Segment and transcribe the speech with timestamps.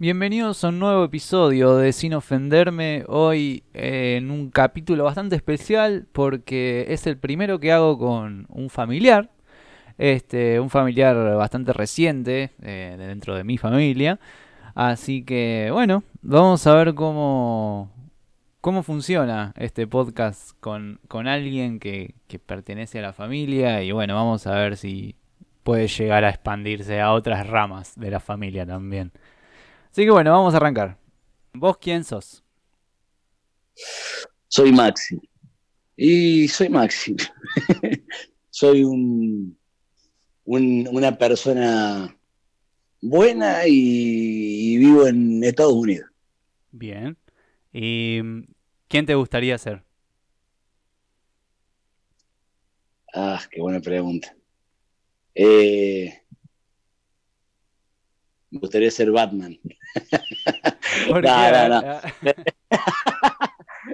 [0.00, 6.06] Bienvenidos a un nuevo episodio de Sin Ofenderme, hoy eh, en un capítulo bastante especial
[6.10, 9.28] porque es el primero que hago con un familiar,
[9.98, 14.18] este, un familiar bastante reciente eh, dentro de mi familia,
[14.74, 17.90] así que bueno, vamos a ver cómo,
[18.62, 23.82] cómo funciona este podcast con, con alguien que, que pertenece a la familia.
[23.82, 25.14] Y bueno, vamos a ver si
[25.62, 29.12] puede llegar a expandirse a otras ramas de la familia también.
[29.90, 30.96] Así que bueno, vamos a arrancar.
[31.52, 32.44] ¿Vos quién sos?
[34.48, 35.20] Soy Maxi.
[35.96, 37.16] Y soy Maxi.
[38.50, 39.58] soy un,
[40.44, 42.16] una persona
[43.00, 46.08] buena y, vivo en Estados Unidos.
[46.70, 47.16] Bien.
[47.72, 48.20] ¿Y
[48.88, 49.82] quién te gustaría ser?
[53.12, 54.34] Ah, qué buena pregunta.
[55.34, 56.19] Eh,
[58.50, 59.58] me gustaría ser Batman.
[61.10, 61.82] no, no, no.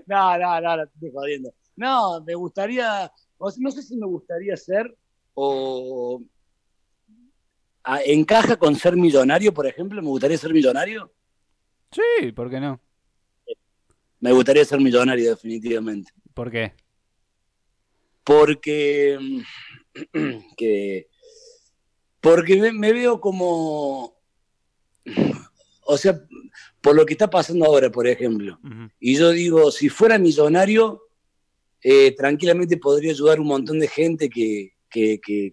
[0.07, 1.55] no, no, no, no, estoy jodiendo.
[1.77, 4.97] No, me gustaría, no sé si me gustaría ser
[5.35, 6.23] o
[8.05, 11.13] encaja con ser millonario, por ejemplo, me gustaría ser millonario.
[11.91, 12.81] Sí, ¿por qué no?
[14.21, 16.11] Me gustaría ser millonario, definitivamente.
[16.35, 16.73] ¿Por qué?
[18.25, 19.19] Porque
[20.57, 21.09] que,
[22.21, 24.16] porque me veo como
[25.87, 26.21] o sea,
[26.81, 28.59] por lo que está pasando ahora, por ejemplo.
[28.99, 31.03] Y yo digo, si fuera millonario,
[31.83, 34.73] eh, tranquilamente podría ayudar un montón de gente que,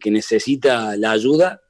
[0.06, 1.61] necesita la ayuda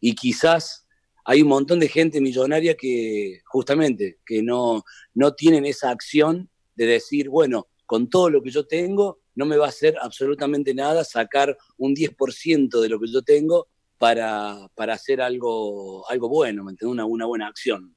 [0.00, 0.86] y quizás
[1.24, 6.86] hay un montón de gente millonaria que justamente que no, no tienen esa acción de
[6.86, 11.04] decir, bueno, con todo lo que yo tengo, no me va a hacer absolutamente nada
[11.04, 13.66] sacar un 10% de lo que yo tengo
[13.98, 17.95] para, hacer algo, algo bueno, ¿me Una, una buena acción.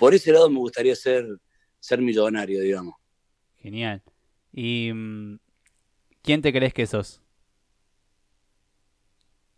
[0.00, 1.26] Por ese lado me gustaría ser,
[1.78, 2.94] ser millonario, digamos.
[3.58, 4.02] Genial.
[4.50, 5.38] ¿Y mm,
[6.22, 7.22] quién te crees que sos?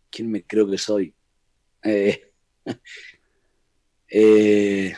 [0.09, 1.15] ¿Quién me creo que soy?
[1.81, 2.29] Eh,
[4.09, 4.93] eh,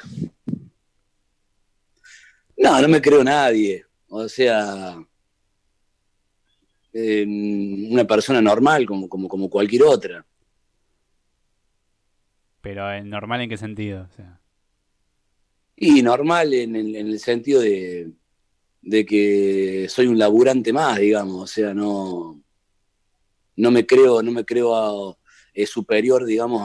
[2.57, 3.85] no, no me creo nadie.
[4.09, 4.97] O sea,
[6.91, 10.25] una persona normal como, como, como cualquier otra.
[12.61, 14.09] Pero normal en qué sentido?
[15.77, 18.13] Y normal en, el sentido de,
[19.05, 22.41] que soy un laburante más, digamos, o sea, no,
[23.57, 25.17] no me creo, no me creo
[25.53, 26.61] eh, superior, digamos,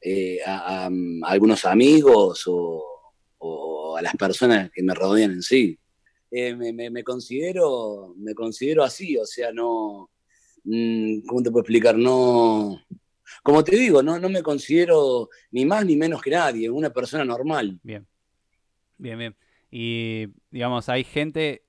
[0.00, 0.88] eh, a,
[1.22, 5.78] algunos amigos o, a las personas que me rodean en sí.
[6.30, 10.10] Eh, me, considero, me considero así, o sea, no,
[10.64, 11.98] mm, ¿cómo te puedo explicar?
[11.98, 12.80] No,
[13.42, 17.22] como te digo, no, no me considero ni más ni menos que nadie, una persona
[17.22, 17.78] normal.
[17.82, 18.06] Bien,
[19.02, 19.36] bien, bien.
[19.70, 21.64] Y digamos, hay gente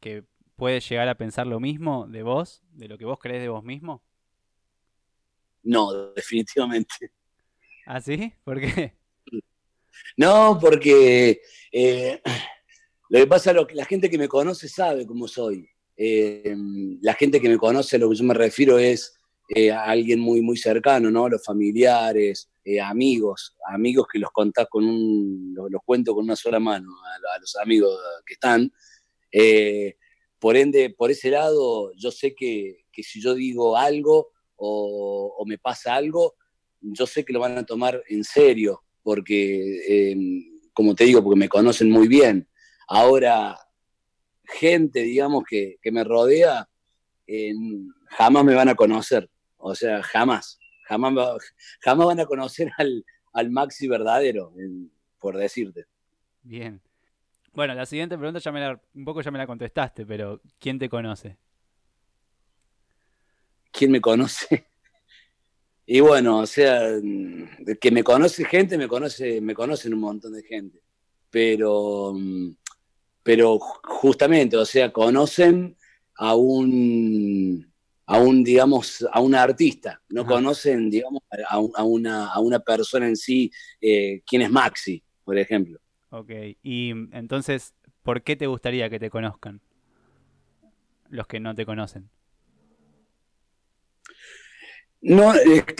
[0.00, 0.24] que
[0.56, 3.62] puede llegar a pensar lo mismo de vos, de lo que vos crees de vos
[3.62, 4.02] mismo.
[5.62, 7.12] No, definitivamente.
[7.86, 8.32] ¿Ah, sí?
[8.44, 8.94] ¿Por qué?
[10.16, 11.40] No, porque
[11.72, 12.20] eh,
[13.08, 15.68] lo que pasa es que la gente que me conoce sabe cómo soy.
[15.96, 16.54] Eh,
[17.00, 19.16] la gente que me conoce, a lo que yo me refiero es
[19.48, 21.28] eh, a alguien muy, muy cercano, ¿no?
[21.28, 26.58] Los familiares, eh, amigos, amigos que los contás con un, los, cuento con una sola
[26.58, 26.88] mano,
[27.34, 27.94] a, los amigos
[28.24, 28.72] que están.
[29.30, 29.96] Eh,
[30.38, 35.94] por ende, por ese lado, yo sé que, si yo digo algo o, me pasa
[35.94, 36.36] algo,
[36.80, 41.38] yo sé que lo van a tomar en serio, porque, em, como te digo, porque
[41.38, 42.48] me conocen muy bien.
[42.88, 43.58] Ahora,
[44.44, 46.66] gente, digamos, que, me rodea,
[48.08, 49.28] jamás me van a conocer.
[49.58, 52.70] O sea, jamás, jamás, jamás van a conocer
[53.32, 54.52] al, Maxi verdadero,
[55.18, 55.86] por decirte.
[56.42, 56.80] Bien.
[57.52, 60.78] Bueno, la siguiente pregunta ya me la, un poco ya me la contestaste, pero ¿quién
[60.78, 61.36] te conoce?
[63.70, 64.66] ¿Quién me conoce?
[65.86, 66.80] Y bueno, o sea,
[67.80, 70.80] que me conoce gente, me conoce, me conocen un montón de gente.
[71.30, 72.14] Pero,
[73.22, 75.76] pero justamente, o sea, conocen
[76.16, 77.73] a un
[78.06, 83.16] a un, digamos, a una artista, no conocen, digamos, a, una, a, una, persona en
[83.16, 85.80] sí, eh, quién es Maxi, por ejemplo.
[86.10, 86.30] Ok,
[86.62, 89.60] y entonces, ¿por qué te gustaría que te conozcan
[91.08, 92.10] los que no te conocen?
[95.00, 95.34] No,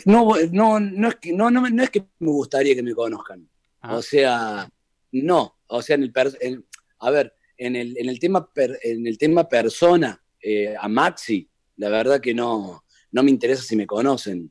[0.05, 3.49] no, no, no, es que, no, no, es que me gustaría que me conozcan.
[3.81, 3.97] Ah.
[3.97, 4.69] O sea,
[5.13, 5.59] no.
[5.67, 6.65] O sea, en el,
[6.99, 11.89] a ver, en el, en el, tema, en el tema persona, eh, a Maxi, la
[11.89, 14.51] verdad que no, no me interesa si me conocen.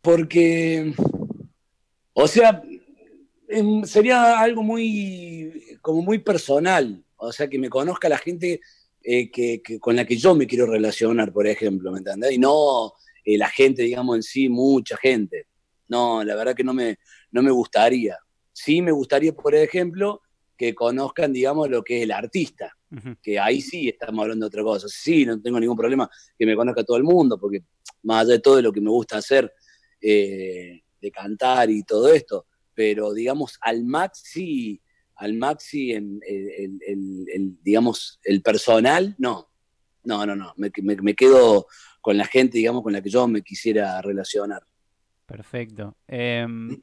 [0.00, 0.92] Porque,
[2.12, 2.62] o sea,
[3.48, 8.60] em, sería algo muy, como muy personal, o sea, que me conozca la gente
[9.04, 12.32] eh, que, con la que yo me quiero relacionar, por ejemplo, ¿me entendés?
[12.32, 12.92] Y no
[13.24, 15.46] eh, la gente, digamos, en sí, mucha gente.
[15.88, 16.98] No, la verdad que no me,
[17.30, 18.16] no me gustaría.
[18.52, 20.22] Sí me gustaría, por ejemplo,
[20.56, 22.76] que conozcan, digamos, lo que es el artista,
[23.22, 24.86] que ahí sí estamos hablando de otra cosa.
[24.88, 26.08] Sí, no tengo ningún problema
[26.38, 27.62] que me conozca todo el mundo, porque
[28.02, 29.52] más allá de todo lo que me gusta hacer,
[30.00, 34.80] eh, de cantar y todo esto, pero digamos, al maxi,
[35.16, 39.50] al maxi, en, el, digamos, el personal, no,
[40.04, 41.66] no, no, no, me, me, quedo
[42.00, 44.62] con la gente, digamos, con la que yo me quisiera relacionar.
[45.26, 45.96] Perfecto.
[46.06, 46.80] Em,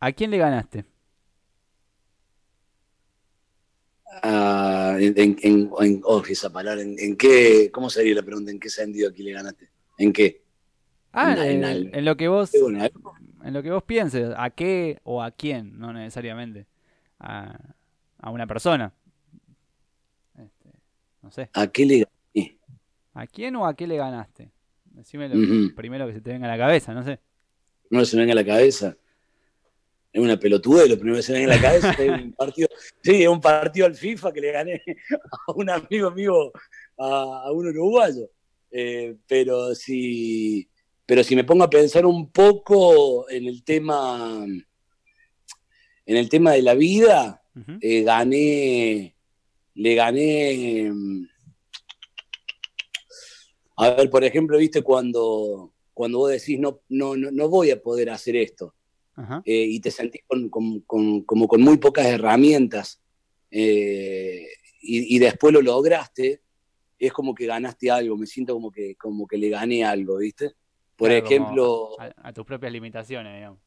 [0.00, 0.84] ¿A quién le ganaste?
[4.98, 5.70] En, en,
[6.04, 8.50] oh, esa palabra, en, qué, ¿cómo sería la pregunta?
[8.50, 9.68] ¿En qué sentido aquí le ganaste?
[9.98, 10.42] ¿En qué?
[11.12, 15.78] Ah, en, lo que vos, en lo que vos pienses, ¿a qué o a quién?
[15.78, 16.66] No necesariamente.
[17.18, 17.58] A,
[18.30, 18.92] una persona.
[20.38, 20.70] Este,
[21.22, 21.50] no sé.
[21.52, 22.58] ¿A qué le gané?
[23.14, 24.52] ¿A quién o a qué le ganaste?
[24.84, 27.18] Decime lo primero que se te venga a la cabeza, no sé.
[27.90, 28.96] No se me venga a la cabeza
[30.12, 32.68] es una pelotuda y lo primero que se me en la cabeza es un partido,
[33.02, 34.82] sí, un partido al FIFA que le gané
[35.48, 36.52] a un amigo mío,
[36.98, 38.28] a, un uruguayo.
[38.70, 40.68] Eh, pero si
[41.04, 44.46] pero si me pongo a pensar un poco en el tema
[46.06, 47.42] en el tema de la vida,
[47.80, 49.14] eh, gané,
[49.74, 50.90] le gané
[53.76, 58.10] a ver, por ejemplo, viste cuando, cuando vos decís no, no, no voy a poder
[58.10, 58.74] hacer esto
[59.44, 63.02] eh, y te sentís con, como con muy pocas herramientas
[63.54, 64.48] eh,
[64.80, 66.40] y, después lo lograste,
[66.98, 70.54] es como que ganaste algo, me siento como que, como que le gané algo, ¿viste?
[70.96, 71.90] Por ejemplo...
[71.98, 73.60] A, tus propias limitaciones, digamos.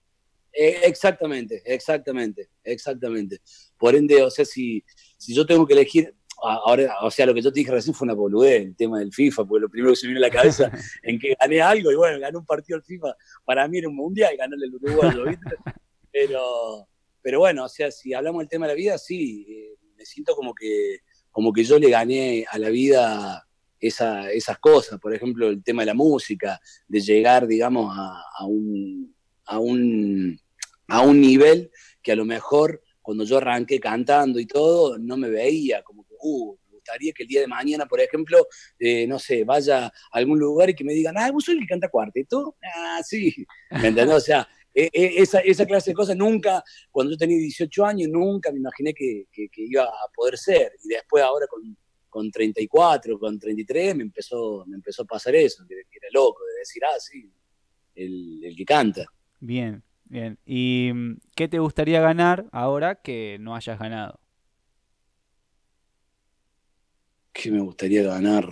[0.52, 3.40] Eh, exactamente, exactamente, exactamente.
[3.78, 4.84] Por ende, o sea, si,
[5.18, 8.06] si yo tengo que elegir, ahora, o sea, lo que yo te dije recién fue
[8.06, 10.36] una boludez, el tema del FIFA, porque lo primero que se me viene a la
[10.36, 10.72] cabeza
[11.04, 13.96] en que gané algo, y bueno, gané un partido al FIFA, para mí era un
[13.96, 15.56] mundial y ganarle el uruguayo, ¿viste?
[16.18, 16.88] Pero,
[17.22, 20.34] pero bueno, o sea, si hablamos del tema de la vida, sí, eh, me siento
[20.34, 21.00] como que,
[21.30, 23.46] como que yo le gané a la vida
[23.82, 28.46] esa, esas cosas, por ejemplo, el tema de la música, de llegar, digamos, a, a,
[28.46, 30.40] un, a, un,
[30.88, 31.70] a un nivel
[32.02, 36.58] que a lo mejor cuando yo arranqué cantando y todo, no me veía, como Uh,
[36.68, 38.48] me gustaría que el día de mañana, por ejemplo,
[38.80, 41.62] eh, no sé, vaya a algún lugar y que me digan, ah, vos sos el
[41.62, 42.56] que canta cuarteto.
[42.76, 44.16] Ah, sí, ¿me entendés?
[44.16, 48.10] O sea, e, e, esa, esa, clase de cosas nunca, cuando yo tenía 18 años,
[48.10, 50.74] nunca me imaginé que, iba a poder ser.
[50.84, 51.78] Y después ahora con,
[52.10, 56.60] con 34, con 33, me empezó, me empezó a pasar eso, que, era loco, de
[56.60, 57.32] decir, ah, sí,
[57.94, 59.06] el, que canta.
[59.40, 60.40] Bien, bien.
[60.46, 64.20] ¿Y mm, qué te gustaría ganar ahora que no hayas ganado?
[67.36, 68.48] ¿Qué me gustaría ganar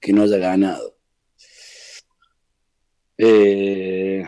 [0.00, 0.96] que no haya ganado?
[3.16, 4.24] Eh,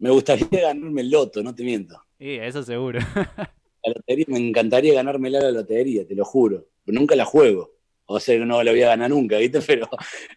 [0.00, 1.96] me gustaría ganarme el loto, no te miento.
[2.18, 2.98] Sí, eso seguro.
[3.84, 6.66] La lotería, me encantaría ganarme la lotería, te lo juro.
[6.84, 7.74] Pero nunca la juego.
[8.06, 9.60] O sea, no la voy a ganar nunca, ¿viste?
[9.66, 9.86] Pero,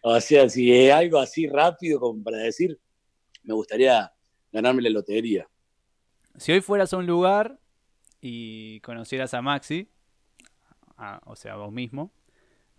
[0.04, 2.78] o sea, si es algo así rápido como para decir,
[3.44, 4.12] me gustaría
[4.52, 5.50] ganarme la lotería.
[6.36, 7.58] Si hoy fueras a un lugar
[8.22, 9.90] y conocieras a Maxi,
[11.26, 12.12] o sea, vos mismo.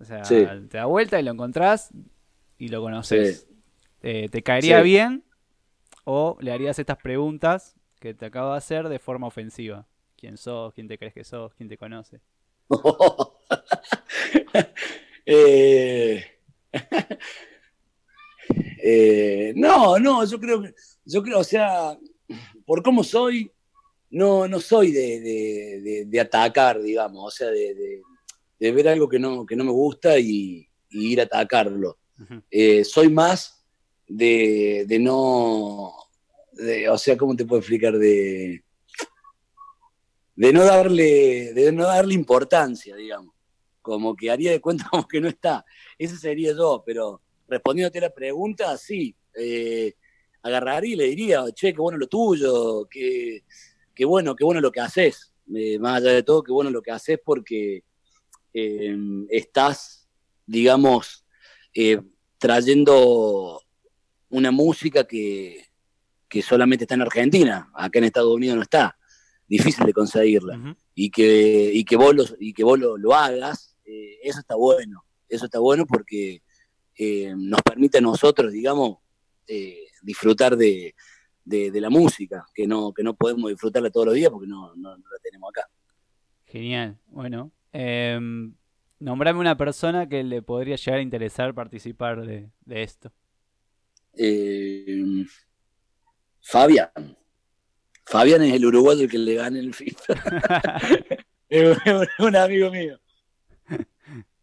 [0.01, 1.91] O sea, te da vuelta y lo encontrás
[2.57, 3.49] y lo conoces.
[4.03, 5.25] Eh, ¿Te caería bien
[6.05, 9.87] o le harías estas preguntas que te acabo de hacer de forma ofensiva?
[10.17, 10.73] ¿Quién sos?
[10.75, 11.55] ¿Quién te crees que sos?
[11.55, 12.21] ¿Quién te conoce?
[15.31, 16.25] Eh,
[18.83, 21.99] eh, no, no, yo creo que, yo creo, o sea,
[22.65, 23.53] por cómo soy,
[24.11, 28.03] no, no soy de, atacar, digamos, o sea, de,
[28.59, 31.99] ver algo que no, que no me gusta y, ir a atacarlo.
[32.51, 33.65] Eh, soy más
[34.07, 35.93] de, no,
[36.91, 37.99] o sea, ¿cómo te puedo explicar?
[37.99, 38.63] De,
[40.35, 43.35] de, no darle, de no darle importancia, digamos.
[43.83, 45.65] Como que haría de cuenta como que no está.
[45.99, 49.15] Ese sería yo, pero respondiéndote a la pregunta, sí.
[49.35, 49.95] Eh,
[50.43, 53.45] agarraría y le diría, che, qué bueno lo tuyo, que
[53.99, 56.83] qué bueno, qué bueno lo que haces, eh, más allá de todo, qué bueno lo
[56.83, 57.83] que haces porque
[58.55, 58.97] eh,
[59.29, 60.09] estás,
[60.47, 61.25] digamos,
[61.75, 62.01] eh,
[62.39, 63.61] trayendo
[64.29, 65.65] una música que,
[66.45, 68.97] solamente está en Argentina, acá en Estados Unidos no está,
[69.49, 73.77] difícil de conseguirla, y, que, y que vos, lo, y que vos lo, hagas,
[74.23, 76.41] eso está bueno, eso está bueno porque
[77.35, 78.99] nos permite a nosotros, digamos,
[80.03, 80.95] disfrutar de,
[81.49, 84.97] de, la música, que no, que no podemos disfrutarla todos los días porque no, no,
[84.97, 85.69] la tenemos acá.
[86.47, 86.99] Genial.
[87.09, 88.19] Bueno, eh,
[88.99, 93.13] nombrame una persona que le podría llegar a interesar participar de, esto.
[94.15, 95.25] Eh,
[96.41, 97.17] Fabián.
[98.05, 100.15] Fabián es el uruguayo que le gana el FIFA.
[101.49, 101.79] es
[102.19, 102.99] un amigo mío.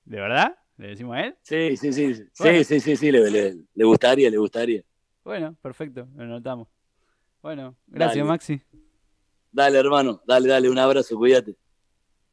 [0.06, 0.56] ¿De verdad?
[0.78, 1.36] ¿Le decimos a él?
[1.42, 2.14] Sí, sí, sí.
[2.34, 4.84] Sí, sí, sí, sí, le, gustaría, le gustaría.
[5.24, 6.68] Bueno, perfecto, lo notamos.
[7.46, 8.60] Bueno, gracias Maxi.
[9.52, 11.56] Dale, hermano, dale, dale, un abrazo, cuídate.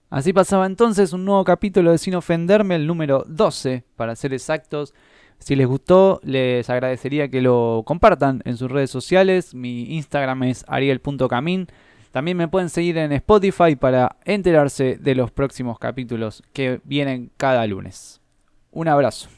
[0.09, 4.95] Así pasaba entonces un nuevo capítulo de Sin Ofenderme, el número 12, para ser exactos.
[5.39, 9.55] Si les gustó, les agradecería que lo compartan en sus redes sociales.
[9.55, 11.67] Mi Instagram es ariel.camin.
[12.11, 17.67] También me pueden seguir en Spotify para enterarse de los próximos capítulos que vienen cada
[17.67, 18.23] lunes.
[18.71, 19.29] Un abrazo.